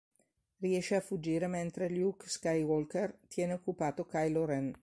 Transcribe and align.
Riesce 0.57 0.95
a 0.95 0.99
fuggire 0.99 1.45
mentre 1.45 1.87
Luke 1.87 2.27
Skywalker 2.27 3.13
tiene 3.27 3.53
occupato 3.53 4.03
Kylo 4.07 4.45
Ren. 4.45 4.73